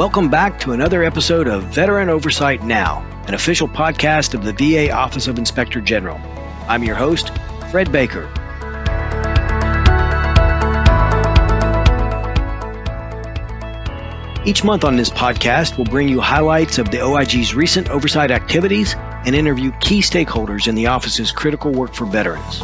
[0.00, 4.90] Welcome back to another episode of Veteran Oversight Now, an official podcast of the VA
[4.90, 6.18] Office of Inspector General.
[6.66, 7.30] I'm your host,
[7.70, 8.22] Fred Baker.
[14.46, 18.94] Each month on this podcast, we'll bring you highlights of the OIG's recent oversight activities
[18.96, 22.62] and interview key stakeholders in the office's critical work for veterans.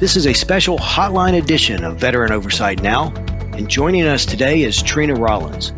[0.00, 3.12] This is a special hotline edition of Veteran Oversight Now,
[3.54, 5.72] and joining us today is Trina Rollins.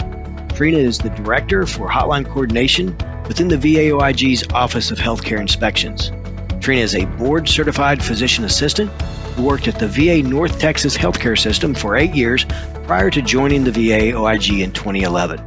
[0.54, 6.12] Trina is the Director for Hotline Coordination within the VAOIG's Office of Healthcare Inspections.
[6.60, 8.90] Trina is a board certified physician assistant
[9.32, 12.46] who worked at the VA North Texas healthcare system for eight years
[12.84, 15.44] prior to joining the VA OIG in 2011.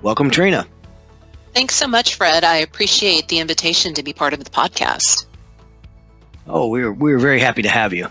[0.00, 0.64] Welcome, Trina.
[1.54, 2.44] Thanks so much, Fred.
[2.44, 5.26] I appreciate the invitation to be part of the podcast.
[6.46, 8.08] Oh, we're, we're very happy to have you.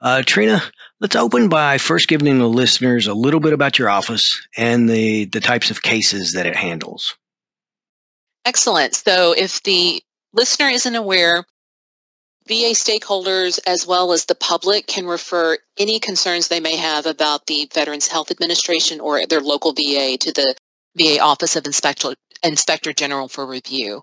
[0.00, 0.60] Uh, Trina,
[1.00, 5.26] let's open by first giving the listeners a little bit about your office and the,
[5.26, 7.16] the types of cases that it handles.
[8.44, 8.94] Excellent.
[8.94, 11.44] So, if the listener isn't aware,
[12.46, 17.46] VA stakeholders as well as the public can refer any concerns they may have about
[17.46, 20.54] the Veterans Health Administration or their local VA to the
[20.96, 24.02] VA Office of Inspector, Inspector General for review.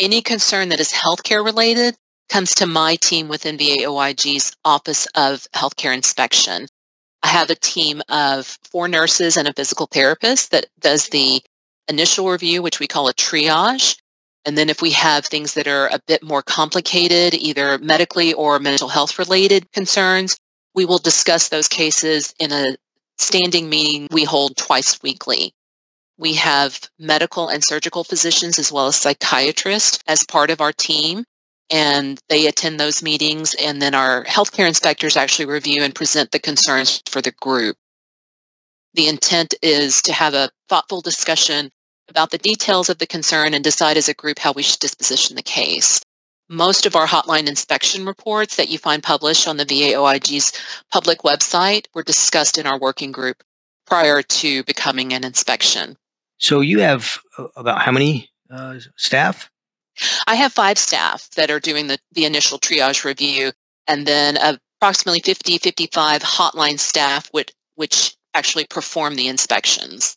[0.00, 1.96] Any concern that is healthcare related
[2.28, 6.66] comes to my team within VA OIG's Office of Healthcare Inspection.
[7.22, 11.42] I have a team of four nurses and a physical therapist that does the
[11.88, 13.96] initial review, which we call a triage.
[14.44, 18.58] And then if we have things that are a bit more complicated, either medically or
[18.58, 20.36] mental health related concerns,
[20.74, 22.76] we will discuss those cases in a
[23.18, 25.52] standing meeting we hold twice weekly.
[26.18, 31.24] We have medical and surgical physicians as well as psychiatrists as part of our team
[31.70, 36.38] and they attend those meetings and then our healthcare inspectors actually review and present the
[36.38, 37.76] concerns for the group.
[38.94, 41.70] The intent is to have a thoughtful discussion
[42.08, 45.36] about the details of the concern and decide as a group how we should disposition
[45.36, 46.00] the case.
[46.48, 50.52] Most of our hotline inspection reports that you find published on the VA OIG's
[50.90, 53.42] public website were discussed in our working group
[53.86, 55.96] prior to becoming an inspection.
[56.38, 59.50] So you have uh, about how many uh, staff?
[60.26, 63.52] I have five staff that are doing the, the initial triage review
[63.86, 64.36] and then
[64.80, 70.16] approximately 50, 55 hotline staff which, which actually perform the inspections.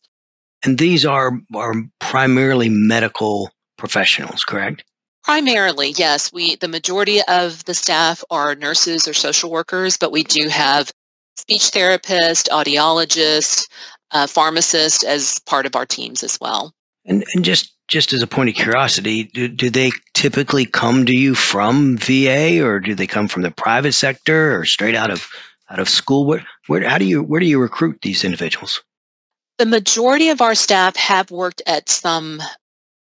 [0.64, 4.84] And these are, are primarily medical professionals, correct?
[5.24, 6.32] Primarily, yes.
[6.34, 10.92] We the majority of the staff are nurses or social workers, but we do have
[11.38, 13.68] speech therapist, audiologist,
[14.12, 16.74] uh, pharmacist as part of our teams as well.
[17.06, 21.16] And, and just just as a point of curiosity, do, do they typically come to
[21.16, 25.28] you from VA, or do they come from the private sector, or straight out of
[25.70, 26.26] out of school?
[26.26, 28.82] Where, where how do you where do you recruit these individuals?
[29.58, 32.42] The majority of our staff have worked at some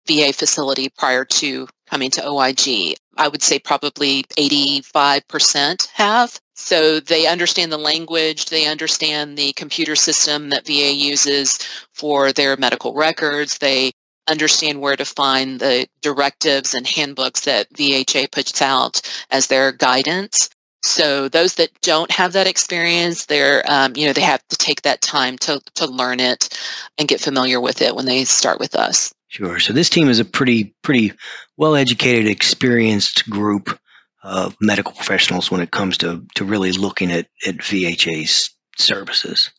[0.09, 2.97] VA facility prior to coming to OIG.
[3.17, 6.39] I would say probably 85% have.
[6.55, 11.59] So they understand the language, they understand the computer system that VA uses
[11.95, 13.93] for their medical records, they
[14.31, 20.49] understand where to find the directives and handbooks that VHA puts out as their guidance.
[20.83, 24.83] So those that don't have that experience, they're um, you know they have to take
[24.83, 26.59] that time to to learn it
[26.97, 29.13] and get familiar with it when they start with us.
[29.29, 29.59] Sure.
[29.59, 31.13] So this team is a pretty pretty
[31.57, 33.79] well educated, experienced group
[34.23, 39.51] of medical professionals when it comes to to really looking at at VHA's services.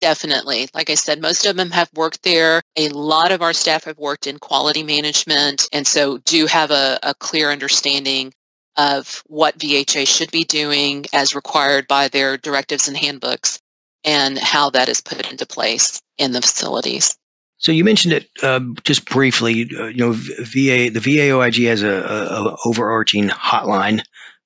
[0.00, 0.68] Definitely.
[0.72, 2.62] Like I said, most of them have worked there.
[2.76, 6.98] A lot of our staff have worked in quality management and so do have a,
[7.02, 8.32] a clear understanding
[8.76, 13.60] of what VHA should be doing as required by their directives and handbooks
[14.04, 17.16] and how that is put into place in the facilities.
[17.58, 19.70] So you mentioned it uh, just briefly.
[19.76, 24.00] Uh, you know, VA the VAOIG has a, a, a overarching hotline,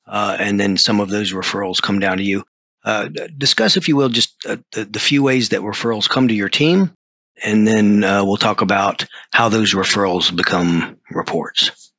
[0.08, 2.42] uh, and then some of those referrals come down to you.
[2.84, 3.08] Uh,
[3.38, 6.50] discuss, if you will, just uh, the, the, few ways that referrals come to your
[6.50, 6.92] team,
[7.42, 11.90] and then uh, we'll talk about how those referrals become reports.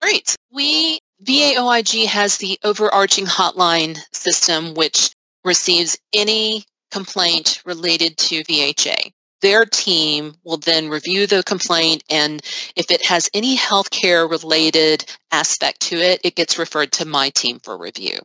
[0.00, 0.34] Great.
[0.50, 5.10] We VAOIG has the overarching hotline system, which
[5.44, 9.12] receives any complaint related to VHA.
[9.42, 12.40] Their team will then review the complaint, and
[12.76, 17.60] if it has any healthcare related aspect to it, it gets referred to my team
[17.60, 18.18] for review.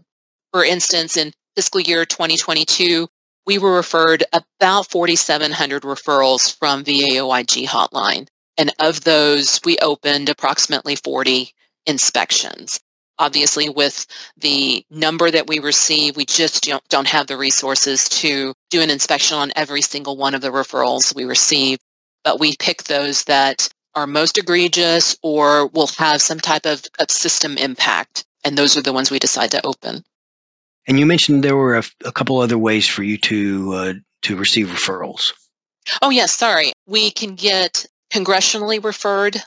[0.54, 3.06] For instance, in fiscal year 2022,
[3.46, 8.30] we were referred about 4,700 referrals from VAOIG hotline.
[8.58, 11.52] And of those, we opened approximately 40
[11.86, 12.80] inspections.
[13.18, 14.08] obviously with
[14.38, 19.38] the number that we receive, we just don't, have the resources to do an inspection
[19.38, 21.78] on every single one of the referrals we receive.
[22.24, 27.12] But we pick those that are most egregious or will have some type of, of
[27.12, 28.24] system impact.
[28.46, 30.06] And those are the ones we decide to open.
[30.90, 33.94] And you mentioned there were a, a couple other ways for you to uh,
[34.24, 35.34] to receive referrals.
[36.02, 36.74] Oh yes, sorry.
[36.88, 39.38] We can get congressionally referred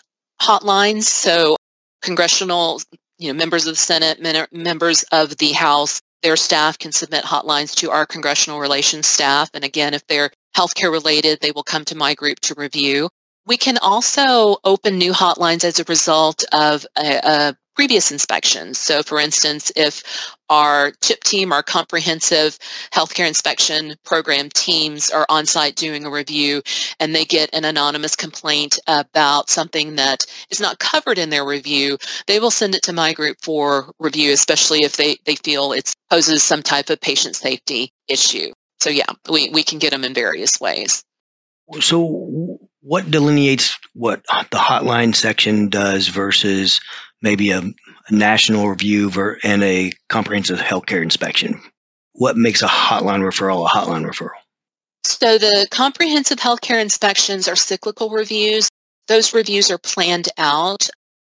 [0.41, 1.03] hotlines.
[1.03, 1.57] So
[2.01, 2.81] congressional,
[3.19, 4.21] you know, members of the Senate,
[4.53, 9.51] members of the House, their staff can submit hotlines to our congressional relations staff.
[9.53, 13.09] And again, if they're healthcare related, they will come to my group to review.
[13.47, 18.79] We can also open new hotlines as a result of a, a previous inspections.
[18.79, 20.03] So, for instance, if
[20.49, 22.59] our CHIP team, our comprehensive
[22.93, 26.63] healthcare inspection program teams are on site doing a review
[27.01, 31.97] and they get an anonymous complaint about something that is not covered in their review,
[32.27, 35.95] they will send it to my group for review, especially if they, they feel it
[36.11, 38.53] poses some type of patient safety issue.
[38.81, 41.03] So, yeah, we, we can get them in various ways.
[41.81, 46.81] So, what delineates what the hotline section does versus
[47.23, 51.61] maybe a, a national review ver- and a comprehensive healthcare inspection?
[52.13, 54.39] What makes a hotline referral a hotline referral?
[55.05, 58.69] So the comprehensive healthcare inspections are cyclical reviews.
[59.09, 60.89] Those reviews are planned out,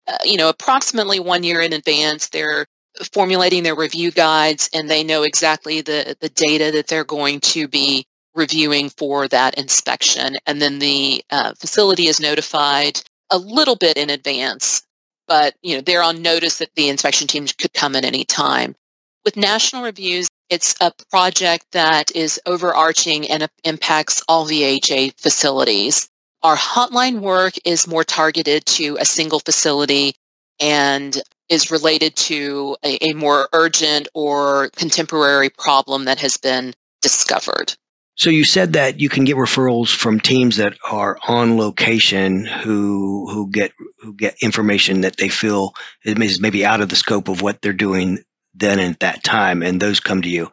[0.08, 2.30] uh, you know, approximately one year in advance.
[2.30, 2.66] They're
[3.14, 7.68] formulating their review guides and they know exactly the, the data that they're going to
[7.68, 10.38] be reviewing for that inspection.
[10.46, 14.82] And then the uh, facility is notified a little bit in advance
[15.30, 18.76] but you know they're on notice that the inspection team could come at any time.
[19.24, 26.10] With national reviews, it's a project that is overarching and impacts all VHA facilities.
[26.42, 30.16] Our hotline work is more targeted to a single facility
[30.60, 37.76] and is related to a, a more urgent or contemporary problem that has been discovered.
[38.20, 43.30] So you said that you can get referrals from teams that are on location who
[43.32, 45.74] who get who get information that they feel
[46.04, 48.20] is maybe out of the scope of what they're doing
[48.54, 50.52] then at that time, and those come to you.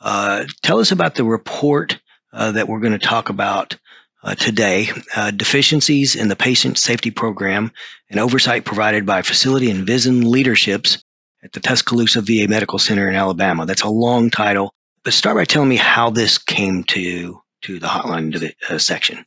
[0.00, 2.00] Uh, tell us about the report
[2.32, 3.76] uh, that we're going to talk about
[4.22, 7.72] uh, today: uh, deficiencies in the patient safety program
[8.08, 11.04] and oversight provided by facility and VISN leaderships
[11.44, 13.66] at the Tuscaloosa VA Medical Center in Alabama.
[13.66, 14.72] That's a long title
[15.04, 19.24] but start by telling me how this came to to the hotline uh, section.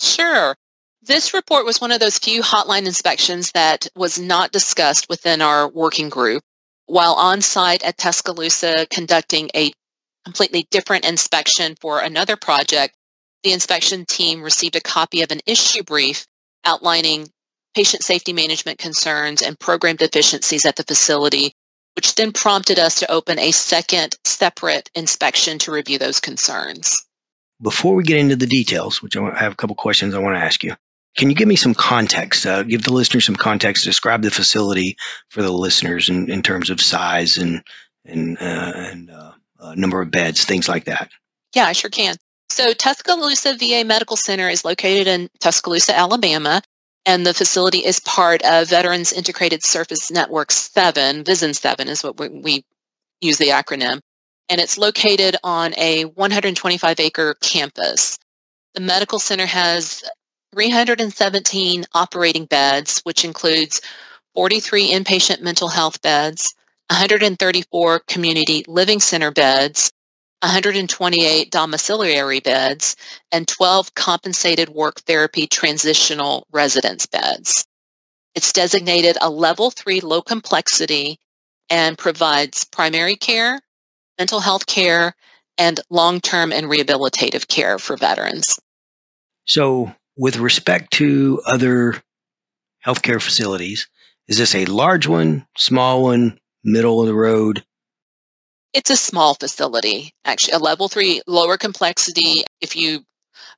[0.00, 0.56] Sure.
[1.02, 5.68] This report was one of those few hotline inspections that was not discussed within our
[5.68, 6.42] working group.
[6.86, 9.72] While on site at Tuscaloosa conducting a
[10.24, 12.96] completely different inspection for another project,
[13.44, 16.26] the inspection team received a copy of an issue brief
[16.64, 17.28] outlining
[17.74, 21.52] patient safety management concerns and program deficiencies at the facility
[21.96, 27.04] which then prompted us to open a second separate inspection to review those concerns.
[27.60, 30.44] Before we get into the details, which I have a couple questions I want to
[30.44, 30.74] ask you,
[31.16, 32.44] can you give me some context?
[32.44, 33.84] Uh, give the listeners some context.
[33.84, 34.98] Describe the facility
[35.30, 37.62] for the listeners in, in terms of size and
[38.04, 41.10] and, uh, and uh, uh number of beds, things like that.
[41.54, 42.16] Yeah, I sure can.
[42.50, 46.62] So Tuscaloosa VA Medical Center is located in Tuscaloosa, Alabama
[47.06, 51.22] and the facility is part of Veterans Integrated Service Network 7.
[51.22, 52.64] VISN 7 is what we, we
[53.20, 54.00] use the acronym.
[54.48, 58.18] And it's located on a 125 acre campus.
[58.74, 60.02] The medical center has
[60.52, 63.80] 317 operating beds, which includes
[64.34, 66.54] 43 inpatient mental health beds,
[66.90, 69.92] 134 community living center beds,
[70.46, 72.94] 128 domiciliary beds,
[73.32, 77.66] and 12 compensated work therapy transitional residence beds.
[78.36, 81.18] It's designated a level three low complexity
[81.68, 83.60] and provides primary care,
[84.18, 85.16] mental health care,
[85.58, 88.60] and long term and rehabilitative care for veterans.
[89.46, 92.00] So, with respect to other
[92.86, 93.88] healthcare facilities,
[94.28, 97.64] is this a large one, small one, middle of the road?
[98.72, 102.44] It's a small facility, actually, a level three, lower complexity.
[102.60, 103.04] If you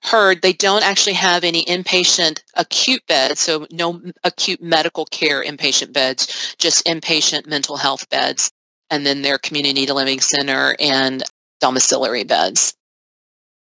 [0.03, 5.93] heard, they don't actually have any inpatient acute beds, so no acute medical care inpatient
[5.93, 8.51] beds, just inpatient mental health beds,
[8.91, 11.23] and then their community to living center and
[11.61, 12.75] domiciliary beds.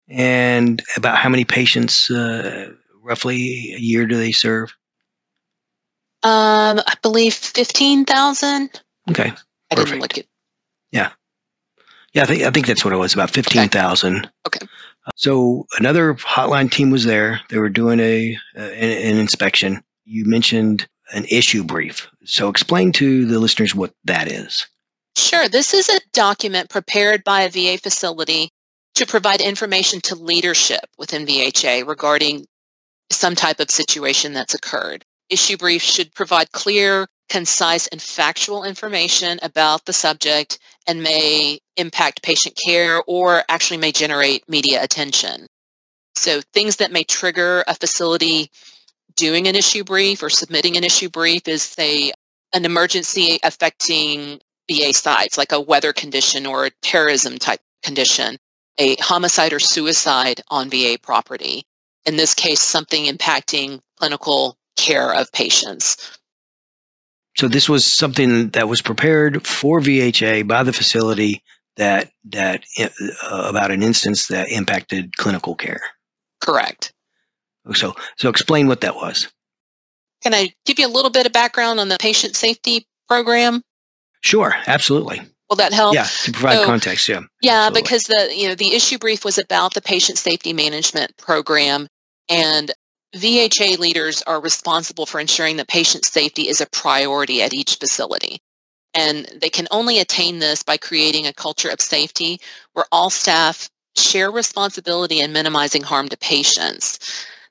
[0.10, 4.74] And about how many patients, uh, roughly a year, do they serve?
[6.24, 8.82] Um, I believe fifteen thousand.
[9.10, 9.32] Okay,
[9.72, 10.26] I didn't look at.
[12.18, 13.14] Yeah, I think I think that's what it was.
[13.14, 14.28] About fifteen thousand.
[14.48, 14.58] Okay.
[14.64, 14.68] okay.
[15.16, 17.42] So another hotline team was there.
[17.50, 19.84] They were doing a uh, an, an inspection.
[20.04, 22.08] You mentioned an issue brief.
[22.26, 24.66] So explain to the listeners what that is.
[25.16, 25.48] Sure.
[25.48, 28.50] This is a document prepared by a VA facility
[28.96, 32.48] to provide information to leadership within VHA regarding
[33.12, 35.06] some type of situation that's occurred.
[35.30, 42.24] Issue briefs should provide clear, concise, and factual information about the subject and may impact
[42.24, 45.48] patient care or actually may generate media attention.
[46.16, 48.50] So things that may trigger a facility
[49.16, 52.12] doing an issue brief or submitting an issue brief is say
[52.54, 58.38] an emergency affecting VA sites like a weather condition or a terrorism type condition,
[58.78, 61.64] a homicide or suicide on VA property.
[62.06, 66.17] In this case, something impacting clinical care of patients.
[67.38, 71.44] So this was something that was prepared for VHA by the facility
[71.76, 72.90] that that uh,
[73.50, 75.82] about an instance that impacted clinical care.
[76.42, 76.94] Correct.
[77.74, 79.28] So, so explain what that was.
[80.24, 83.62] Can I give you a little bit of background on the patient safety program?
[84.22, 85.22] Sure, absolutely.
[85.50, 85.94] Will that help?
[85.94, 87.08] Yeah, to provide so, context.
[87.08, 87.22] Yeah.
[87.42, 87.82] Yeah, absolutely.
[87.82, 91.88] because the you know the issue brief was about the patient safety management program,
[92.30, 92.72] and
[93.18, 98.40] VHA leaders are responsible for ensuring that patient safety is a priority at each facility.
[98.94, 102.40] And they can only attain this by creating a culture of safety
[102.74, 107.00] where all staff share responsibility in minimizing harm to patients.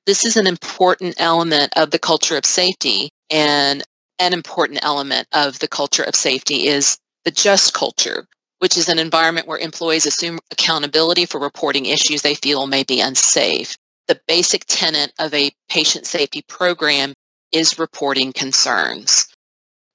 [0.06, 3.10] This is an important element of the culture of safety.
[3.30, 3.82] And
[4.18, 8.26] an important element of the culture of safety is the just culture,
[8.60, 13.00] which is an environment where employees assume accountability for reporting issues they feel may be
[13.00, 13.76] unsafe.
[14.08, 17.14] The basic tenet of a patient safety program
[17.50, 19.26] is reporting concerns.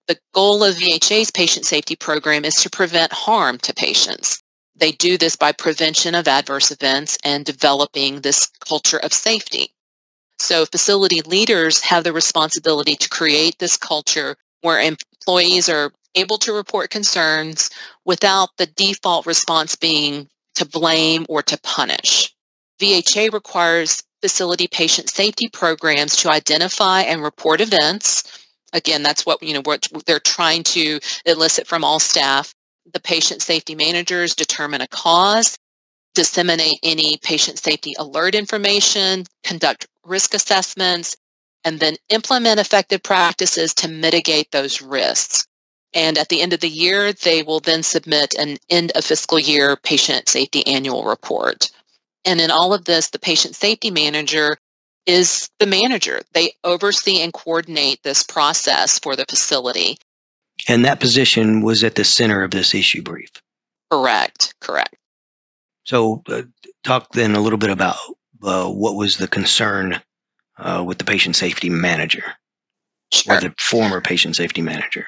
[0.07, 4.41] The goal of VHA's patient safety program is to prevent harm to patients.
[4.75, 9.73] They do this by prevention of adverse events and developing this culture of safety.
[10.39, 16.51] So facility leaders have the responsibility to create this culture where employees are able to
[16.51, 17.69] report concerns
[18.05, 22.33] without the default response being to blame or to punish.
[22.81, 28.47] VHA requires facility patient safety programs to identify and report events.
[28.73, 32.53] Again, that's what you know what they're trying to elicit from all staff.
[32.93, 35.57] The patient safety managers determine a cause
[36.13, 41.15] disseminate any patient safety alert information, conduct risk assessments,
[41.63, 45.45] and then implement effective practices to mitigate those risks.
[45.93, 49.39] And at the end of the year, they will then submit an end of fiscal
[49.39, 51.69] year patient safety annual report.
[52.25, 54.57] And in all of this, the patient safety manager
[55.05, 56.21] is the manager.
[56.33, 59.97] They oversee and coordinate this process for the facility.
[60.67, 63.29] And that position was at the center of this issue brief.
[63.89, 64.95] Correct, correct.
[65.83, 66.43] So, uh,
[66.83, 67.97] talk then a little bit about
[68.43, 69.99] uh, what was the concern
[70.57, 72.23] uh, with the patient safety manager
[73.11, 73.35] sure.
[73.35, 75.07] or the former patient safety manager.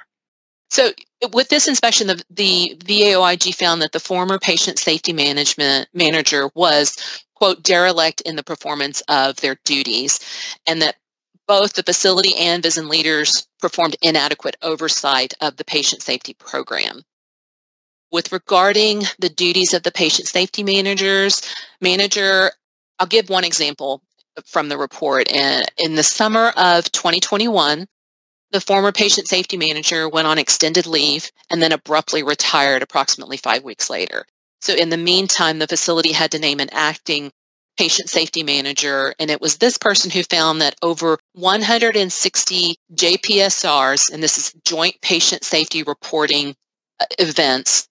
[0.73, 0.91] So,
[1.31, 6.97] with this inspection, the, the VAOIG found that the former patient safety management manager was,
[7.35, 10.19] quote, derelict in the performance of their duties,
[10.65, 10.95] and that
[11.47, 17.03] both the facility and VISN leaders performed inadequate oversight of the patient safety program.
[18.11, 21.43] With regarding the duties of the patient safety managers
[21.81, 22.49] manager
[22.97, 24.01] i'll give one example
[24.45, 25.31] from the report.
[25.31, 27.85] And in the summer of 2021
[28.53, 33.63] the former patient safety manager went on extended leave and then abruptly retired approximately five
[33.63, 34.25] weeks later
[34.61, 37.31] so in the meantime the facility had to name an acting
[37.77, 44.23] patient safety manager and it was this person who found that over 160 jpsrs and
[44.23, 46.55] this is joint patient safety reporting
[46.99, 47.89] uh, events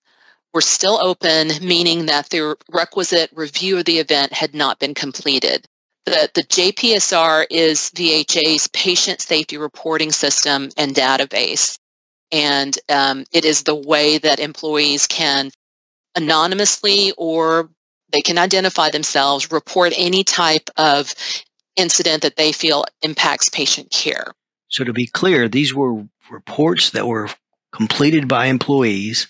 [0.52, 5.66] were still open, meaning that the requisite review of the event had not been completed.
[6.04, 11.78] The, the JPSR is VHA's patient safety reporting system and database.
[12.32, 15.50] And um, it is the way that employees can
[16.16, 17.70] anonymously or
[18.10, 21.14] they can identify themselves, report any type of
[21.76, 24.32] incident that they feel impacts patient care.
[24.68, 27.28] So, to be clear, these were reports that were
[27.72, 29.28] completed by employees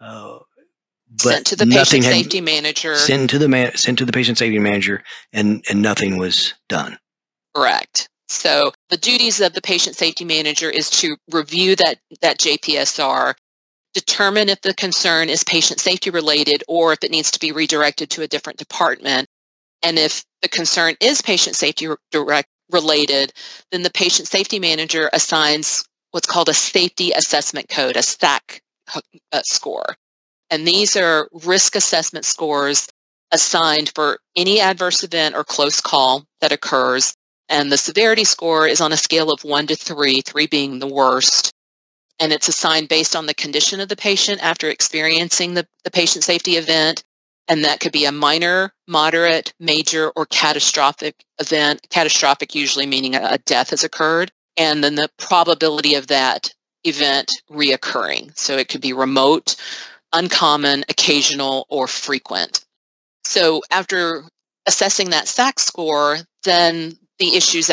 [0.00, 0.38] uh,
[1.18, 2.96] sent to the patient safety manager.
[2.96, 5.02] Sent to the man, sent to the patient safety manager,
[5.32, 6.98] and and nothing was done.
[7.54, 8.08] Correct.
[8.28, 13.34] So the duties of the patient safety manager is to review that that JPSR,
[13.94, 18.10] determine if the concern is patient safety related or if it needs to be redirected
[18.10, 19.28] to a different department.
[19.82, 23.32] And if the concern is patient safety direct related,
[23.72, 28.62] then the patient safety manager assigns what's called a safety assessment code, a SAC
[28.94, 29.96] uh, score.
[30.50, 32.88] And these are risk assessment scores
[33.30, 37.14] assigned for any adverse event or close call that occurs.
[37.48, 40.86] And the severity score is on a scale of one to three, three being the
[40.86, 41.52] worst.
[42.18, 46.24] And it's assigned based on the condition of the patient after experiencing the, the patient
[46.24, 47.02] safety event.
[47.48, 51.86] And that could be a minor, moderate, major, or catastrophic event.
[51.90, 54.30] Catastrophic usually meaning a, a death has occurred.
[54.56, 56.52] And then the probability of that
[56.84, 58.36] event reoccurring.
[58.36, 59.56] So it could be remote,
[60.12, 62.64] uncommon, occasional, or frequent.
[63.24, 64.24] So after
[64.66, 67.70] assessing that SAC score, then the issue is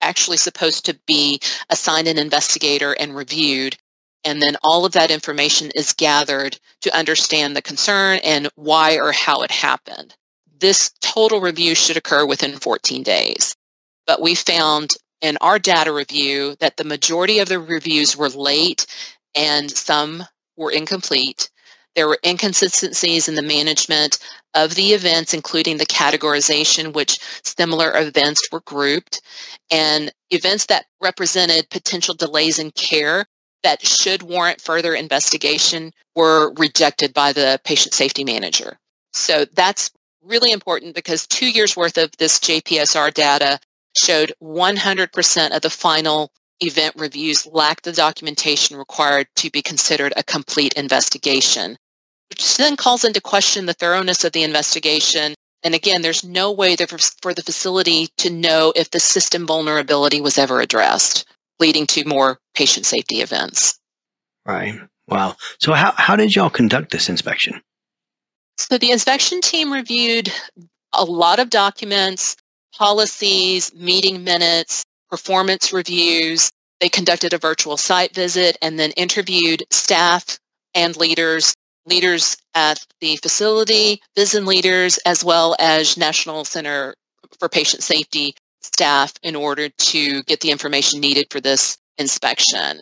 [0.00, 3.76] actually supposed to be assigned an investigator and reviewed.
[4.24, 9.12] And then all of that information is gathered to understand the concern and why or
[9.12, 10.14] how it happened.
[10.60, 13.56] This total review should occur within 14 days.
[14.06, 18.86] But we found in our data review that the majority of the reviews were late
[19.34, 20.24] and some
[20.56, 21.50] were incomplete.
[21.94, 24.18] There were inconsistencies in the management
[24.54, 29.20] of the events, including the categorization, which similar events were grouped,
[29.70, 33.26] and events that represented potential delays in care
[33.62, 38.78] that should warrant further investigation were rejected by the patient safety manager.
[39.12, 39.90] So that's
[40.22, 43.58] really important because two years worth of this JPSR data
[43.96, 50.22] showed 100% of the final event reviews lacked the documentation required to be considered a
[50.22, 51.76] complete investigation,
[52.32, 55.34] which then calls into question the thoroughness of the investigation.
[55.62, 56.76] And again, there's no way
[57.20, 61.26] for the facility to know if the system vulnerability was ever addressed,
[61.60, 63.78] leading to more patient safety events.
[64.46, 64.80] Right.
[65.08, 65.36] Wow.
[65.60, 67.60] So how, how did y'all conduct this inspection?
[68.56, 70.32] So the inspection team reviewed
[70.94, 72.34] a lot of documents,
[72.74, 76.50] policies, meeting minutes, performance reviews.
[76.80, 80.38] They conducted a virtual site visit and then interviewed staff
[80.74, 81.54] and leaders,
[81.86, 86.94] leaders at the facility, VISN leaders, as well as National Center
[87.38, 92.80] for Patient Safety staff in order to get the information needed for this inspection.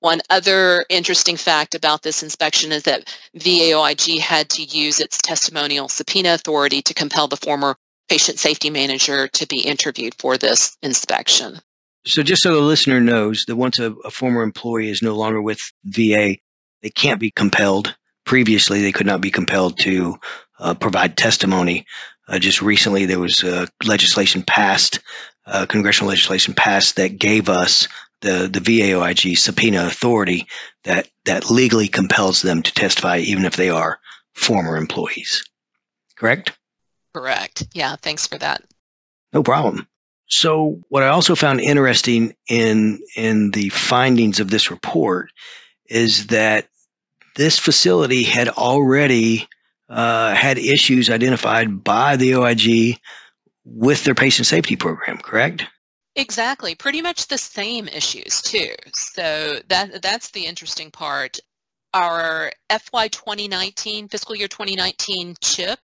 [0.00, 5.88] One other interesting fact about this inspection is that VAOIG had to use its testimonial
[5.88, 7.76] subpoena authority to compel the former
[8.08, 11.58] patient safety manager to be interviewed for this inspection.
[12.04, 15.42] So, just so the listener knows that once a, a former employee is no longer
[15.42, 16.36] with VA,
[16.82, 17.96] they can't be compelled.
[18.26, 20.16] Previously, they could not be compelled to
[20.58, 21.86] uh, provide testimony.
[22.28, 25.00] Uh, just recently, there was uh, legislation passed,
[25.46, 27.88] uh, congressional legislation passed that gave us
[28.20, 30.48] the the VAOIG subpoena authority
[30.84, 33.98] that that legally compels them to testify, even if they are
[34.34, 35.44] former employees.
[36.16, 36.52] Correct.
[37.14, 37.66] Correct.
[37.72, 38.62] Yeah, thanks for that.
[39.32, 39.86] No problem.
[40.28, 45.30] So what I also found interesting in in the findings of this report
[45.86, 46.68] is that
[47.36, 49.48] this facility had already
[49.88, 52.98] uh, had issues identified by the OIG
[53.64, 55.64] with their patient safety program, correct?
[56.14, 56.74] Exactly.
[56.74, 58.74] Pretty much the same issues too.
[58.94, 61.38] So that that's the interesting part.
[61.92, 65.78] Our FY 2019, fiscal year 2019 CHIP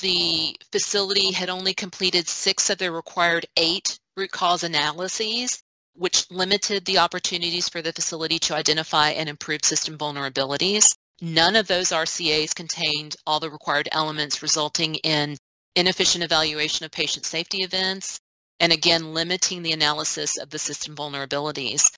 [0.00, 5.62] the facility had only completed six of the required eight root cause analyses,
[5.94, 10.94] which limited the opportunities for the facility to identify and improve system vulnerabilities.
[11.20, 15.36] None of those RCAs contained all the required elements resulting in
[15.76, 18.20] inefficient evaluation of patient safety events,
[18.60, 21.90] and again, limiting the analysis of the system vulnerabilities.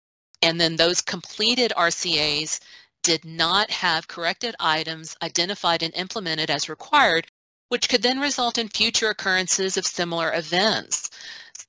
[0.43, 2.61] And then those completed RCAs
[3.03, 7.27] did not have corrected items identified and implemented as required,
[7.69, 11.11] which could then result in future occurrences of similar events.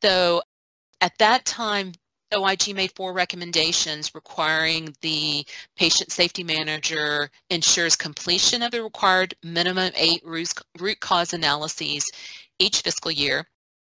[0.01, 0.41] So
[1.01, 1.93] at that time,
[2.33, 9.91] OIG made four recommendations requiring the patient safety manager ensures completion of the required minimum
[9.95, 12.03] eight root cause analyses
[12.59, 13.47] each fiscal year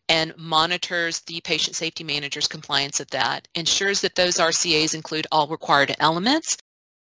[0.09, 5.47] and monitors the patient safety manager's compliance of that, ensures that those RCAs include all
[5.49, 6.57] required elements,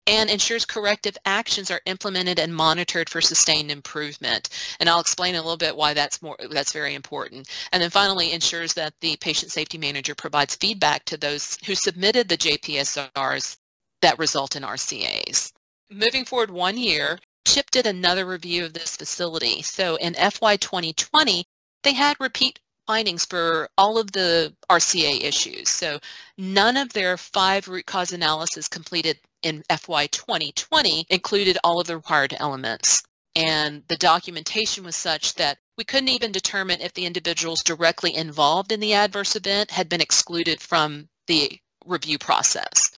[0.07, 4.49] and ensures corrective actions are implemented and monitored for sustained improvement.
[4.79, 7.49] And I'll explain a little bit why that's more that's very important.
[7.71, 12.29] And then finally ensures that the patient safety manager provides feedback to those who submitted
[12.29, 13.57] the JPSRs
[14.01, 15.51] that result in RCAs.
[15.89, 19.61] Moving forward one year, CHIP did another review of this facility.
[19.61, 21.45] So in FY 2020,
[21.83, 25.69] they had repeat findings for all of the RCA issues.
[25.69, 25.99] So
[26.37, 31.97] none of their five root cause analysis completed in FY 2020 included all of the
[31.97, 33.03] required elements.
[33.35, 38.71] And the documentation was such that we couldn't even determine if the individuals directly involved
[38.71, 42.97] in the adverse event had been excluded from the review process.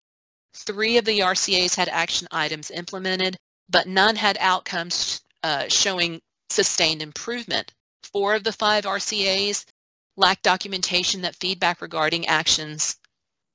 [0.54, 3.36] Three of the RCAs had action items implemented,
[3.68, 7.72] but none had outcomes uh, showing sustained improvement.
[8.02, 9.66] Four of the five RCAs
[10.20, 12.96] lacked documentation that feedback regarding actions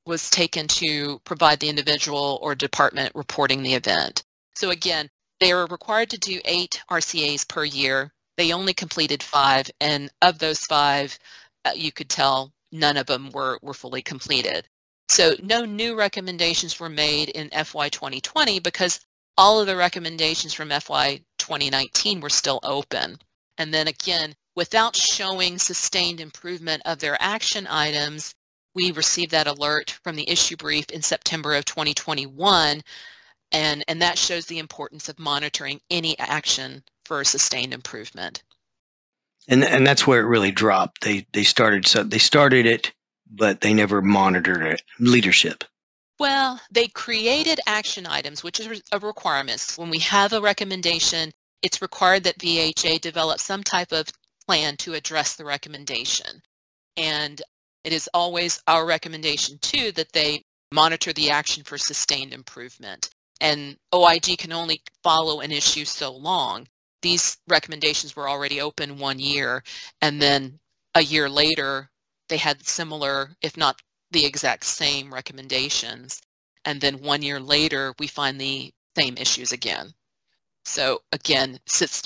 [0.05, 4.23] was taken to provide the individual or department reporting the event.
[4.55, 8.13] So again, they are required to do eight RCAs per year.
[8.37, 11.17] They only completed five, and of those five,
[11.65, 14.67] uh, you could tell none of them were, were fully completed.
[15.07, 18.99] So no new recommendations were made in FY 2020 because
[19.37, 23.19] all of the recommendations from FY 2019 were still open.
[23.57, 28.33] And then again, without showing sustained improvement of their action items,
[28.73, 32.81] we received that alert from the issue brief in September of 2021,
[33.51, 38.43] and, and that shows the importance of monitoring any action for sustained improvement.
[39.47, 41.01] And and that's where it really dropped.
[41.01, 42.91] They they started so they started it,
[43.29, 44.81] but they never monitored it.
[44.99, 45.63] Leadership.
[46.17, 49.73] Well, they created action items, which is a requirement.
[49.75, 54.07] When we have a recommendation, it's required that VHA develop some type of
[54.47, 56.41] plan to address the recommendation.
[56.97, 57.41] And
[57.83, 63.09] it is always our recommendation too that they monitor the action for sustained improvement.
[63.41, 66.67] And OIG can only follow an issue so long.
[67.01, 69.63] These recommendations were already open one year,
[70.01, 70.59] and then
[70.95, 71.89] a year later,
[72.29, 73.81] they had similar, if not
[74.11, 76.21] the exact same recommendations.
[76.63, 79.93] And then one year later, we find the same issues again.
[80.65, 81.59] So again,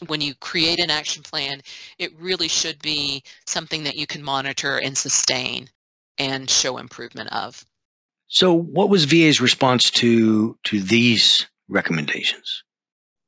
[0.08, 1.62] when you create an action plan,
[1.98, 5.70] it really should be something that you can monitor and sustain
[6.18, 7.66] and show improvement of.
[8.28, 12.64] So what was VA's response to to these recommendations?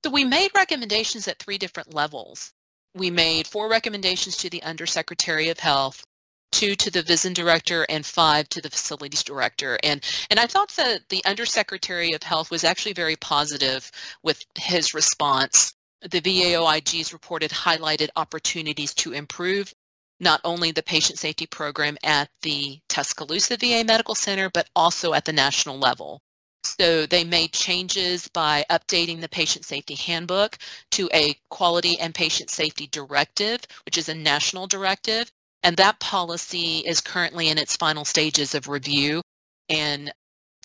[0.04, 2.54] So we made recommendations at three different levels.
[2.94, 6.04] We made four recommendations to the Undersecretary of Health,
[6.52, 9.78] two to the VISN director and five to the facilities director.
[9.84, 13.92] And, and I thought that the Undersecretary of Health was actually very positive
[14.24, 15.74] with his response.
[16.02, 19.74] The VAOIG's reported highlighted opportunities to improve
[20.20, 25.26] not only the patient safety program at the Tuscaloosa VA Medical Center, but also at
[25.26, 26.22] the national level.
[26.64, 30.60] So they made changes by updating the patient safety handbook
[30.92, 35.32] to a quality and patient safety directive, which is a national directive,
[35.64, 39.22] and that policy is currently in its final stages of review
[39.70, 40.12] and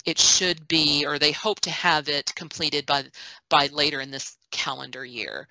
[0.05, 3.03] it should be, or they hope to have it completed by,
[3.49, 5.47] by later in this calendar year.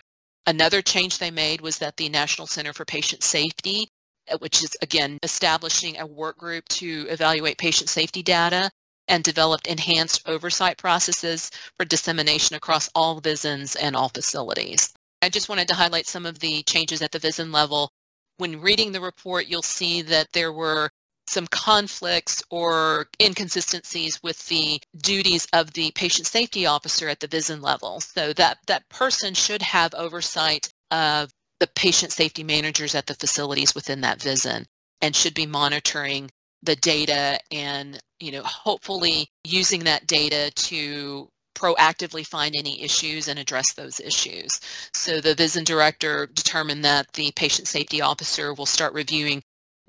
[0.47, 3.89] Another change they made was that the National Center for Patient Safety,
[4.31, 8.71] uh, which is again establishing a work group to evaluate patient safety data
[9.09, 14.93] and developed enhanced oversight processes for dissemination across all VISNs and all facilities.
[15.23, 17.91] I just wanted to highlight some of the changes at the VISN level
[18.39, 20.91] when reading the report, you'll see that there were
[21.29, 27.61] some conflicts or inconsistencies with the duties of the patient safety officer at the VISN
[27.61, 28.01] level.
[28.01, 33.75] So that, that person should have oversight of the patient safety managers at the facilities
[33.75, 34.67] within that VISN
[35.03, 36.31] and should be monitoring
[36.63, 43.39] the data and you know hopefully using that data to proactively find any issues and
[43.39, 44.61] address those issues.
[44.95, 49.43] So the VISN director determined that the patient safety officer will start reviewing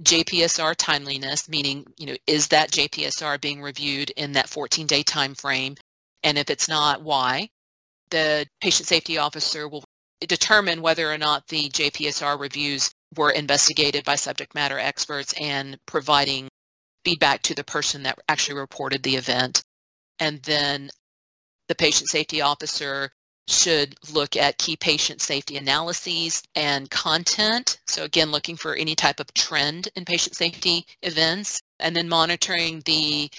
[0.04, 5.76] JPSR timeliness, meaning, you know, is that JPSR being reviewed in that 14-day time frame?
[6.24, 7.50] And if it's not, why?
[8.10, 9.84] The patient safety officer will
[10.22, 16.48] determine whether or not the JPSR reviews were investigated by subject matter experts and providing
[17.04, 19.62] feedback to the person that actually reported the event.
[20.20, 20.90] And then
[21.68, 23.12] the patient safety officer
[23.48, 27.80] should look at key patient safety analyses and content.
[27.88, 32.82] So again, looking for any type of trend in patient safety events and then monitoring
[32.86, 33.30] the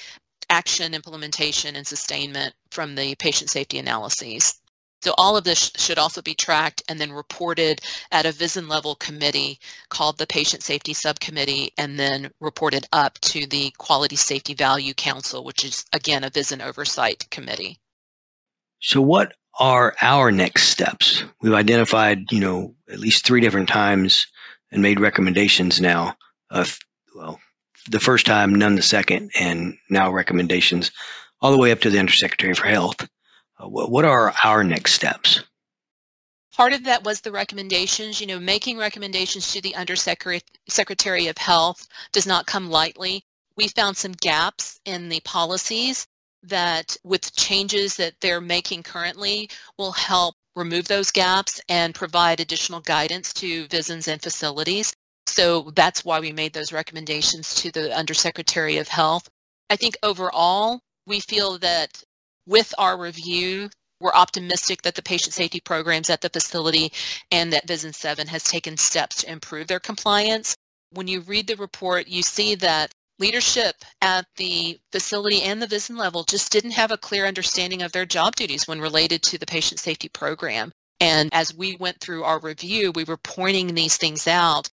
[0.50, 4.60] action, implementation, and sustainment from the patient safety analyses.
[5.02, 8.96] So all of this should also be tracked and then reported at a VISN level
[8.96, 9.60] committee
[9.90, 15.44] called the Patient Safety Subcommittee and then reported up to the Quality Safety Value Council,
[15.44, 17.78] which is again a VISN oversight committee.
[18.80, 21.24] So what are our next steps?
[21.40, 24.28] We've identified, you know, at least three different times
[24.70, 26.16] and made recommendations now.
[26.50, 26.64] Uh,
[27.14, 27.40] well,
[27.90, 30.92] the first time, none the second, and now recommendations
[31.40, 33.08] all the way up to the Undersecretary for Health.
[33.58, 35.40] Uh, what, what are our next steps?
[36.54, 38.20] Part of that was the recommendations.
[38.20, 43.24] You know, making recommendations to the Undersecretary of Health does not come lightly.
[43.56, 46.06] We found some gaps in the policies
[46.42, 52.80] that with changes that they're making currently will help remove those gaps and provide additional
[52.80, 54.92] guidance to VISNs and facilities.
[55.26, 59.28] So that's why we made those recommendations to the Undersecretary of Health.
[59.70, 62.02] I think overall, we feel that
[62.46, 63.70] with our review,
[64.00, 66.92] we're optimistic that the patient safety programs at the facility
[67.30, 70.56] and that VISN 7 has taken steps to improve their compliance.
[70.90, 75.96] When you read the report, you see that leadership at the facility and the VISN
[75.96, 79.46] level just didn't have a clear understanding of their job duties when related to the
[79.46, 80.72] patient safety program.
[81.00, 84.68] And as we went through our review, we were pointing these things out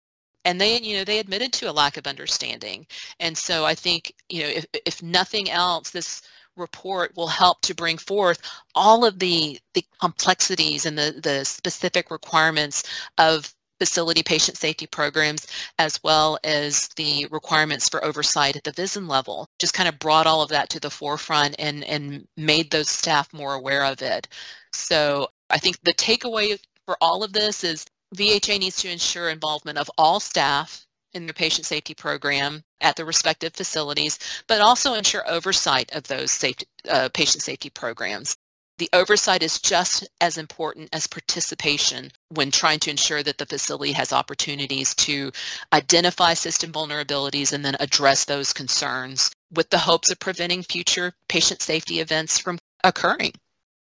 [0.46, 2.86] and they you know they admitted to a lack of understanding
[3.20, 6.22] and so i think you know if, if nothing else this
[6.56, 8.40] report will help to bring forth
[8.76, 12.84] all of the the complexities and the the specific requirements
[13.18, 15.46] of facility patient safety programs
[15.78, 19.46] as well as the requirements for oversight at the VISN level.
[19.60, 23.34] Just kind of brought all of that to the forefront and, and made those staff
[23.34, 24.30] more aware of it.
[24.72, 29.78] So I think the takeaway for all of this is VHA needs to ensure involvement
[29.78, 34.18] of all staff in their patient safety program at the respective facilities,
[34.48, 38.38] but also ensure oversight of those safety, uh, patient safety programs.
[38.80, 43.92] The oversight is just as important as participation when trying to ensure that the facility
[43.92, 45.32] has opportunities to
[45.72, 51.62] identify system vulnerabilities and then address those concerns with the hopes of preventing future patient
[51.62, 53.34] safety events from occurring.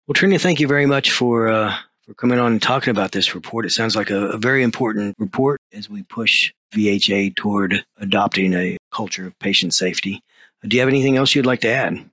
[0.06, 3.34] Well, Trina, thank you very much for uh, for coming on and talking about this
[3.34, 3.66] report.
[3.66, 8.76] It sounds like a, a very important report as we push VHA toward adopting a
[8.92, 10.22] culture of patient safety.
[10.62, 12.08] Do you have anything else you'd like to add?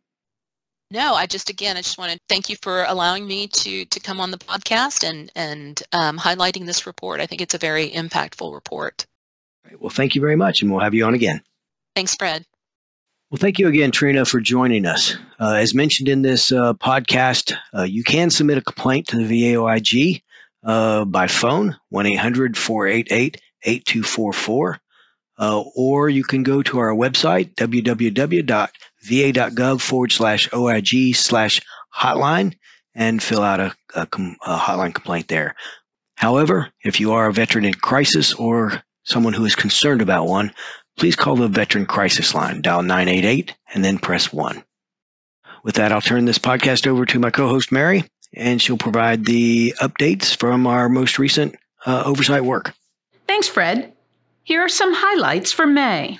[0.93, 3.99] No, I just again, I just want to thank you for allowing me to to
[3.99, 7.19] come on the podcast and and um, highlighting this report.
[7.19, 9.07] I think it's a very impactful report.
[9.65, 11.41] Right, well, thank you very much, and we'll have you on again.
[11.95, 12.45] Thanks, Fred.
[13.31, 15.17] Well, thank you again, Trina, for joining us.
[15.39, 19.55] Uh, as mentioned in this uh, podcast, uh, you can submit a complaint to the
[19.55, 20.21] VAOIG
[20.63, 24.79] uh, by phone, 1 800 488 8244,
[25.39, 27.55] uh, or you can go to our website,
[29.03, 31.61] www.va.gov forward slash OIG slash
[31.93, 32.55] hotline,
[32.95, 35.55] and fill out a, a, a hotline complaint there.
[36.15, 40.53] However, if you are a veteran in crisis or someone who is concerned about one,
[40.97, 44.63] please call the Veteran Crisis Line, dial 988, and then press 1.
[45.63, 49.25] With that, I'll turn this podcast over to my co host, Mary, and she'll provide
[49.25, 52.73] the updates from our most recent uh, oversight work.
[53.27, 53.93] Thanks, Fred.
[54.43, 56.19] Here are some highlights for May.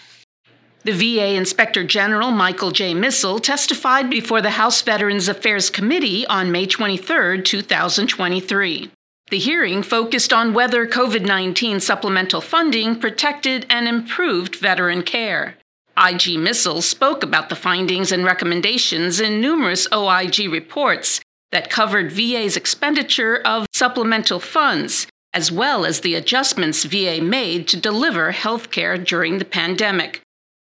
[0.85, 2.93] The VA Inspector General Michael J.
[2.93, 8.91] Missal testified before the House Veterans Affairs Committee on May 23, 2023.
[9.29, 15.55] The hearing focused on whether COVID 19 supplemental funding protected and improved veteran care.
[15.97, 21.21] IG Missal spoke about the findings and recommendations in numerous OIG reports
[21.53, 27.79] that covered VA's expenditure of supplemental funds, as well as the adjustments VA made to
[27.79, 30.22] deliver health care during the pandemic.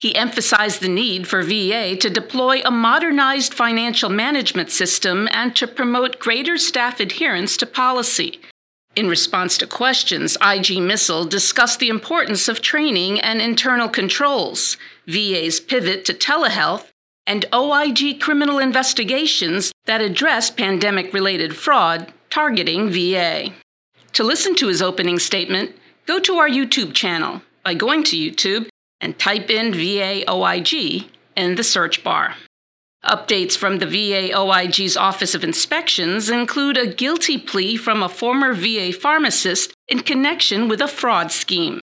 [0.04, 5.66] He emphasized the need for VA to deploy a modernized financial management system and to
[5.66, 8.42] promote greater staff adherence to policy.
[8.98, 14.76] In response to questions, IG Missal discussed the importance of training and internal controls,
[15.08, 16.92] VA's pivot to telehealth,
[17.26, 23.54] and OIG criminal investigations that address pandemic related fraud targeting VA.
[24.12, 28.68] To listen to his opening statement, go to our YouTube channel by going to YouTube
[29.04, 31.04] and type in VA OIG
[31.36, 32.36] in the search bar.
[33.04, 38.54] Updates from the VA OIG's Office of Inspections include a guilty plea from a former
[38.54, 41.82] VA pharmacist in connection with a fraud scheme.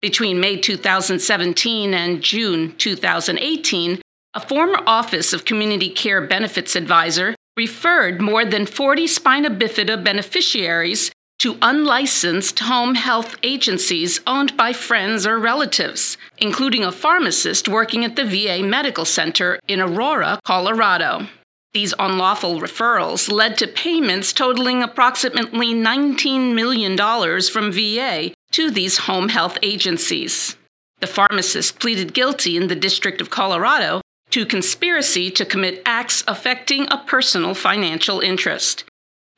[0.00, 4.00] Between May 2017 and June 2018,
[4.34, 11.10] a former Office of Community Care Benefits advisor referred more than 40 spina bifida beneficiaries
[11.40, 18.14] to unlicensed home health agencies owned by friends or relatives, including a pharmacist working at
[18.14, 21.26] the VA Medical Center in Aurora, Colorado.
[21.72, 26.96] These unlawful referrals led to payments totaling approximately $19 million
[27.42, 30.56] from VA to these home health agencies.
[30.98, 36.86] The pharmacist pleaded guilty in the District of Colorado to conspiracy to commit acts affecting
[36.90, 38.84] a personal financial interest.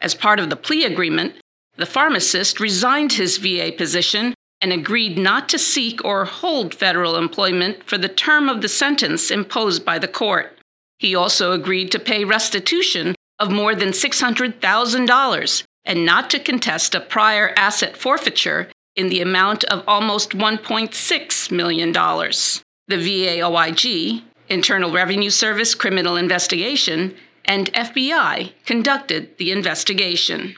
[0.01, 1.35] As part of the plea agreement,
[1.77, 7.83] the pharmacist resigned his VA position and agreed not to seek or hold federal employment
[7.85, 10.59] for the term of the sentence imposed by the court.
[10.99, 17.01] He also agreed to pay restitution of more than $600,000 and not to contest a
[17.01, 21.93] prior asset forfeiture in the amount of almost $1.6 million.
[21.93, 30.55] The VA OIG, Internal Revenue Service Criminal Investigation, and FBI conducted the investigation.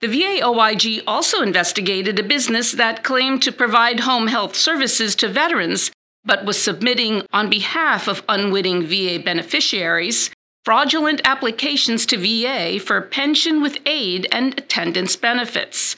[0.00, 5.28] The VA OIG also investigated a business that claimed to provide home health services to
[5.28, 5.90] veterans,
[6.24, 10.30] but was submitting, on behalf of unwitting VA beneficiaries,
[10.64, 15.96] fraudulent applications to VA for pension with aid and attendance benefits.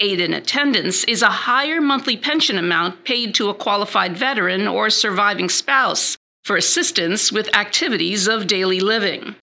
[0.00, 4.90] Aid in attendance is a higher monthly pension amount paid to a qualified veteran or
[4.90, 9.36] surviving spouse for assistance with activities of daily living.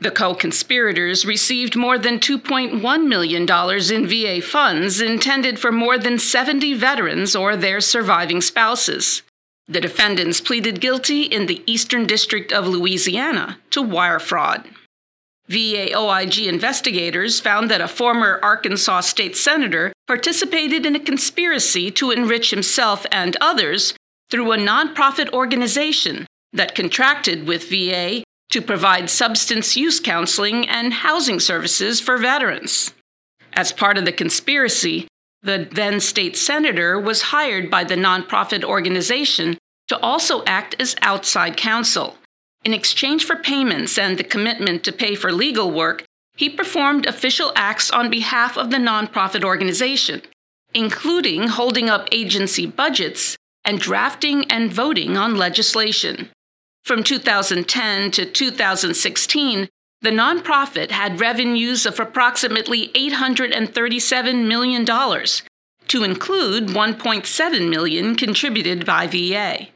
[0.00, 6.18] The co conspirators received more than $2.1 million in VA funds intended for more than
[6.18, 9.22] 70 veterans or their surviving spouses.
[9.68, 14.64] The defendants pleaded guilty in the Eastern District of Louisiana to wire fraud.
[15.48, 22.10] VA OIG investigators found that a former Arkansas state senator participated in a conspiracy to
[22.10, 23.94] enrich himself and others
[24.30, 31.40] through a nonprofit organization that contracted with VA to provide substance use counseling and housing
[31.40, 32.92] services for veterans.
[33.52, 35.08] As part of the conspiracy,
[35.42, 39.56] the then state senator was hired by the nonprofit organization
[39.88, 42.16] to also act as outside counsel.
[42.64, 46.04] In exchange for payments and the commitment to pay for legal work,
[46.36, 50.22] he performed official acts on behalf of the nonprofit organization,
[50.74, 56.30] including holding up agency budgets and drafting and voting on legislation.
[56.84, 59.68] From 2010 to 2016,
[60.02, 64.86] the nonprofit had revenues of approximately $837 million,
[65.90, 69.66] to include 1.7 million contributed by VA.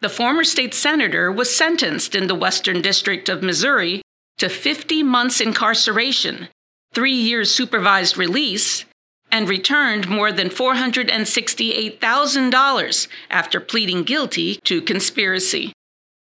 [0.00, 4.00] The former state senator was sentenced in the Western District of Missouri
[4.38, 6.48] to 50 months incarceration,
[6.94, 8.86] three years supervised release,
[9.32, 15.72] and returned more than $468,000 after pleading guilty to conspiracy.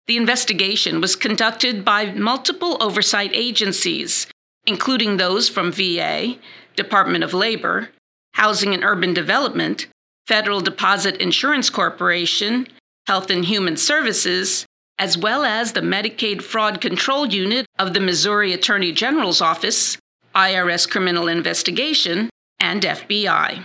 [0.08, 4.26] The investigation was conducted by multiple oversight agencies,
[4.66, 6.36] including those from VA,
[6.76, 7.90] Department of Labor,
[8.32, 9.86] Housing and Urban Development,
[10.26, 12.68] Federal Deposit Insurance Corporation,
[13.06, 14.64] Health and Human Services,
[14.98, 19.98] as well as the Medicaid Fraud Control Unit of the Missouri Attorney General's Office,
[20.34, 23.62] IRS Criminal Investigation, and FBI.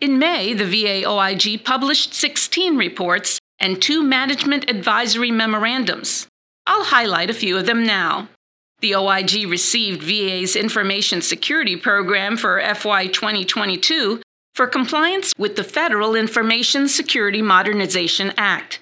[0.00, 6.26] In May, the VA OIG published 16 reports and two management advisory memorandums.
[6.66, 8.28] I'll highlight a few of them now.
[8.80, 14.20] The OIG received VA's Information Security Program for FY 2022
[14.54, 18.80] for compliance with the Federal Information Security Modernization Act.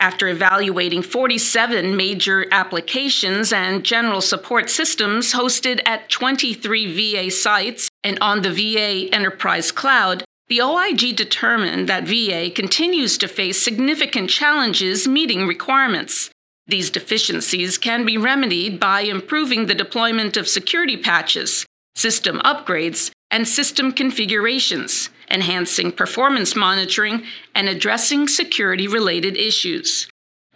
[0.00, 8.18] After evaluating 47 major applications and general support systems hosted at 23 VA sites and
[8.20, 15.06] on the VA Enterprise Cloud, the OIG determined that VA continues to face significant challenges
[15.06, 16.28] meeting requirements.
[16.66, 23.46] These deficiencies can be remedied by improving the deployment of security patches, system upgrades, and
[23.46, 27.22] system configurations, enhancing performance monitoring,
[27.54, 30.08] and addressing security related issues.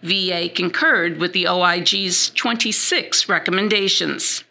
[0.02, 4.42] VA concurred with the OIG's 26 recommendations.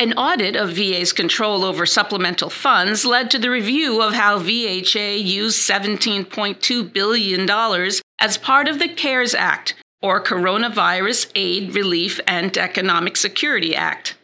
[0.00, 5.22] An audit of VA's control over supplemental funds led to the review of how VHA
[5.22, 13.18] used $17.2 billion as part of the CARES Act, or Coronavirus Aid, Relief, and Economic
[13.18, 14.16] Security Act.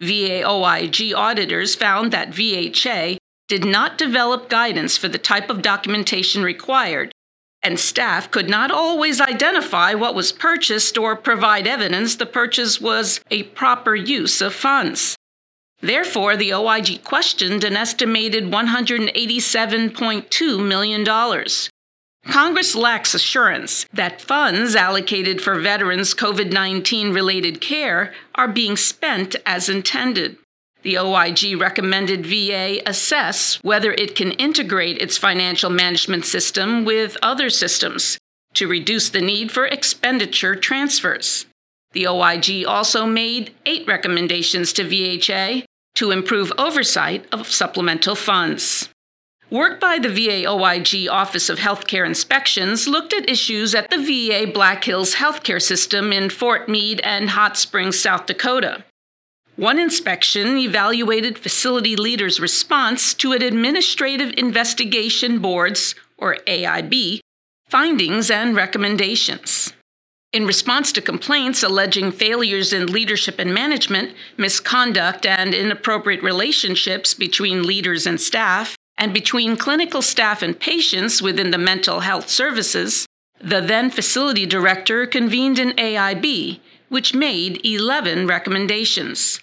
[0.00, 6.42] VA OIG auditors found that VHA did not develop guidance for the type of documentation
[6.42, 7.12] required
[7.62, 13.20] and staff could not always identify what was purchased or provide evidence the purchase was
[13.30, 15.16] a proper use of funds.
[15.80, 21.04] Therefore, the OIG questioned an estimated $187.2 million.
[22.24, 29.34] Congress lacks assurance that funds allocated for veterans' COVID 19 related care are being spent
[29.44, 30.36] as intended.
[30.82, 37.50] The OIG recommended VA assess whether it can integrate its financial management system with other
[37.50, 38.18] systems
[38.54, 41.46] to reduce the need for expenditure transfers.
[41.92, 45.64] The OIG also made eight recommendations to VHA
[45.94, 48.88] to improve oversight of supplemental funds.
[49.50, 54.50] Work by the VA OIG Office of Healthcare Inspections looked at issues at the VA
[54.50, 58.84] Black Hills healthcare system in Fort Meade and Hot Springs, South Dakota.
[59.56, 67.20] One inspection evaluated facility leaders' response to an Administrative Investigation Board's, or AIB,
[67.68, 69.74] findings and recommendations.
[70.32, 77.66] In response to complaints alleging failures in leadership and management, misconduct, and inappropriate relationships between
[77.66, 83.04] leaders and staff, and between clinical staff and patients within the mental health services,
[83.38, 86.60] the then facility director convened an AIB
[86.92, 89.40] which made 11 recommendations.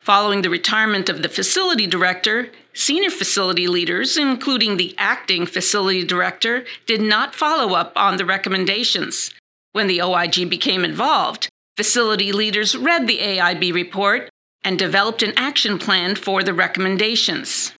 [0.00, 6.64] Following the retirement of the facility director, senior facility leaders, including the acting facility director,
[6.86, 9.30] did not follow up on the recommendations.
[9.72, 14.30] When the OIG became involved, facility leaders read the AIB report
[14.64, 17.74] and developed an action plan for the recommendations.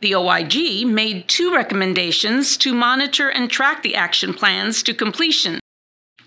[0.00, 5.60] The OIG made two recommendations to monitor and track the action plans to completion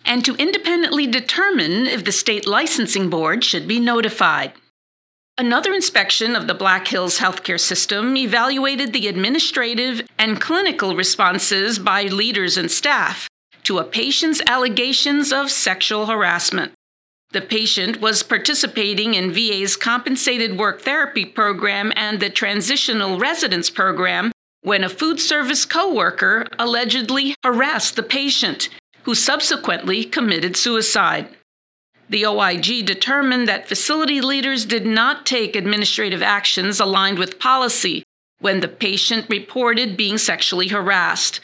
[0.06, 4.54] and to independently determine if the state licensing board should be notified.
[5.40, 12.04] Another inspection of the Black Hills healthcare system evaluated the administrative and clinical responses by
[12.04, 13.30] leaders and staff
[13.64, 16.74] to a patient's allegations of sexual harassment.
[17.32, 24.34] The patient was participating in VA's compensated work therapy program and the transitional residence program
[24.64, 28.68] when a food service coworker allegedly harassed the patient,
[29.04, 31.30] who subsequently committed suicide.
[32.10, 38.04] The OIG determined that facility leaders did not take administrative actions aligned with policy
[38.40, 41.40] when the patient reported being sexually harassed.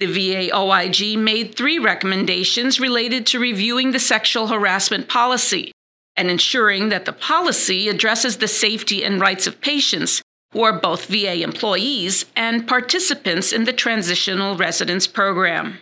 [0.00, 5.70] The VA OIG made three recommendations related to reviewing the sexual harassment policy
[6.16, 11.06] and ensuring that the policy addresses the safety and rights of patients who are both
[11.06, 15.78] VA employees and participants in the Transitional Residence Program.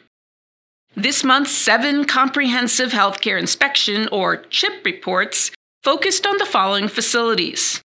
[0.99, 5.53] This month's seven comprehensive healthcare inspection, or CHIP reports,
[5.85, 7.81] focused on the following facilities.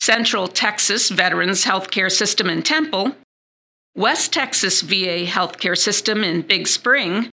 [0.00, 3.14] Central Texas Veterans Healthcare System in Temple,
[3.94, 7.30] West Texas VA Healthcare System in Big Spring,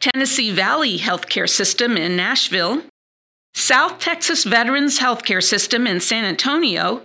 [0.00, 2.82] Tennessee Valley Healthcare System in Nashville,
[3.54, 7.00] South Texas Veterans Healthcare System in San Antonio,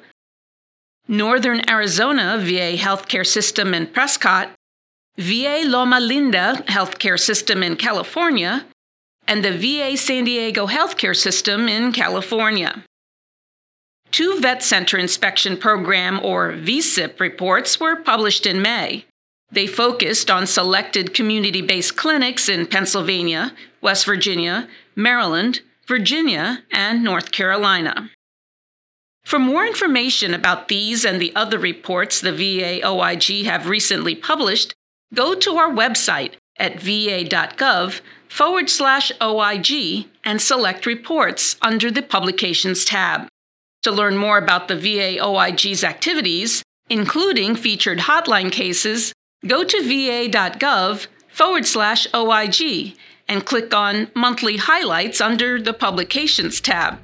[1.07, 4.49] Northern Arizona VA Healthcare System in Prescott,
[5.17, 8.65] VA Loma Linda Healthcare System in California,
[9.27, 12.83] and the VA San Diego Healthcare System in California.
[14.09, 19.05] Two Vet Center Inspection Program, or VCIP, reports were published in May.
[19.51, 27.31] They focused on selected community based clinics in Pennsylvania, West Virginia, Maryland, Virginia, and North
[27.31, 28.09] Carolina.
[29.25, 34.73] For more information about these and the other reports the VA OIG have recently published,
[35.13, 42.85] go to our website at va.gov forward slash OIG and select reports under the Publications
[42.85, 43.27] tab.
[43.83, 49.13] To learn more about the VA OIG's activities, including featured hotline cases,
[49.45, 52.95] go to va.gov forward slash OIG
[53.27, 56.99] and click on Monthly Highlights under the Publications tab.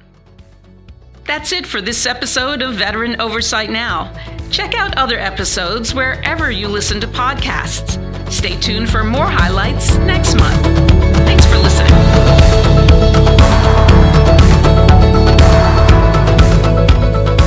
[1.26, 4.12] That's it for this episode of Veteran Oversight Now.
[4.50, 7.98] Check out other episodes wherever you listen to podcasts.
[8.32, 10.60] Stay tuned for more highlights next month.
[11.24, 11.92] Thanks for listening.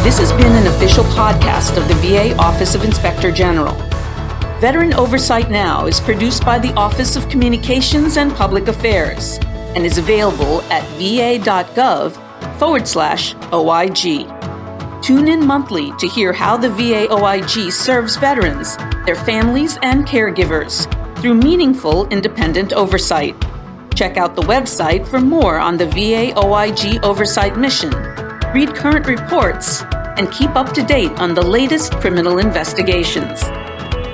[0.03, 3.73] This has been an official podcast of the VA Office of Inspector General.
[4.59, 9.39] Veteran Oversight Now is produced by the Office of Communications and Public Affairs
[9.75, 12.22] and is available at va.gov
[12.59, 14.27] forward slash OIG.
[15.01, 20.87] Tune in monthly to hear how the VA OIG serves veterans, their families, and caregivers
[21.19, 23.35] through meaningful independent oversight.
[23.95, 27.91] Check out the website for more on the VA OIG oversight mission.
[28.53, 29.83] Read current reports
[30.17, 33.43] and keep up to date on the latest criminal investigations.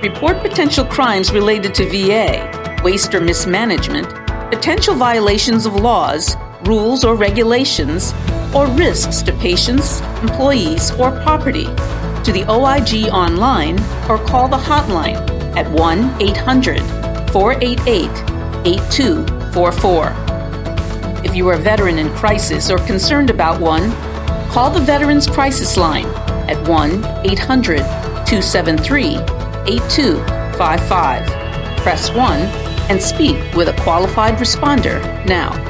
[0.01, 4.07] Report potential crimes related to VA, waste or mismanagement,
[4.49, 6.35] potential violations of laws,
[6.65, 8.13] rules, or regulations,
[8.53, 11.65] or risks to patients, employees, or property
[12.23, 13.79] to the OIG online
[14.09, 15.17] or call the hotline
[15.55, 16.79] at 1 800
[17.31, 18.09] 488
[18.65, 20.13] 8244.
[21.25, 23.91] If you are a veteran in crisis or concerned about one,
[24.49, 26.07] Call the Veterans Crisis Line
[26.49, 29.17] at 1 800 273
[29.67, 31.25] 8255.
[31.77, 32.41] Press 1
[32.89, 35.68] and speak with a qualified responder now.